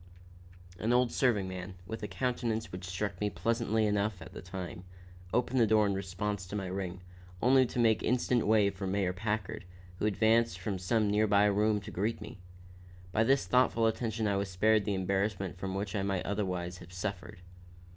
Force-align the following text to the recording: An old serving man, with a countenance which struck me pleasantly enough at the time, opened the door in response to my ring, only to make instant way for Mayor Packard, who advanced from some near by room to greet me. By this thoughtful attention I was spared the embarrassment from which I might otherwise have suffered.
An 0.79 0.93
old 0.93 1.11
serving 1.11 1.47
man, 1.47 1.75
with 1.85 2.01
a 2.01 2.07
countenance 2.07 2.71
which 2.71 2.87
struck 2.87 3.21
me 3.21 3.29
pleasantly 3.29 3.85
enough 3.85 4.19
at 4.19 4.33
the 4.33 4.41
time, 4.41 4.83
opened 5.31 5.59
the 5.59 5.67
door 5.67 5.85
in 5.85 5.93
response 5.93 6.47
to 6.47 6.55
my 6.55 6.65
ring, 6.65 7.01
only 7.39 7.67
to 7.67 7.77
make 7.77 8.01
instant 8.01 8.47
way 8.47 8.71
for 8.71 8.87
Mayor 8.87 9.13
Packard, 9.13 9.63
who 9.99 10.07
advanced 10.07 10.57
from 10.57 10.79
some 10.79 11.07
near 11.07 11.27
by 11.27 11.45
room 11.45 11.79
to 11.81 11.91
greet 11.91 12.19
me. 12.19 12.39
By 13.11 13.23
this 13.23 13.45
thoughtful 13.45 13.85
attention 13.85 14.25
I 14.27 14.37
was 14.37 14.49
spared 14.49 14.85
the 14.85 14.95
embarrassment 14.95 15.59
from 15.59 15.75
which 15.75 15.95
I 15.95 16.01
might 16.01 16.25
otherwise 16.25 16.79
have 16.79 16.91
suffered. 16.91 17.41